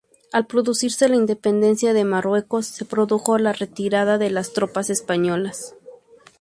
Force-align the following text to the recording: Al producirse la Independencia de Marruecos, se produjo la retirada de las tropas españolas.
Al 0.33 0.47
producirse 0.47 1.07
la 1.09 1.15
Independencia 1.15 1.93
de 1.93 2.05
Marruecos, 2.05 2.65
se 2.65 2.85
produjo 2.85 3.37
la 3.37 3.53
retirada 3.53 4.17
de 4.17 4.31
las 4.31 4.51
tropas 4.51 4.89
españolas. 4.89 5.75